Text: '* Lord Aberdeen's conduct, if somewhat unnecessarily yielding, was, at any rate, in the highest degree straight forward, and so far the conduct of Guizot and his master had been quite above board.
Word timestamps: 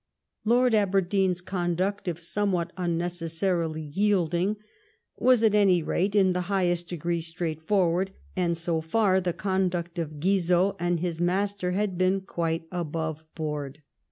'* 0.27 0.45
Lord 0.53 0.73
Aberdeen's 0.73 1.41
conduct, 1.41 2.07
if 2.07 2.19
somewhat 2.19 2.73
unnecessarily 2.75 3.83
yielding, 3.83 4.57
was, 5.19 5.43
at 5.43 5.53
any 5.53 5.83
rate, 5.83 6.15
in 6.15 6.33
the 6.33 6.41
highest 6.49 6.87
degree 6.87 7.21
straight 7.21 7.61
forward, 7.61 8.09
and 8.35 8.57
so 8.57 8.81
far 8.81 9.21
the 9.21 9.31
conduct 9.31 9.99
of 9.99 10.19
Guizot 10.19 10.75
and 10.79 11.01
his 11.01 11.19
master 11.21 11.73
had 11.73 11.99
been 11.99 12.19
quite 12.19 12.65
above 12.71 13.23
board. 13.35 13.83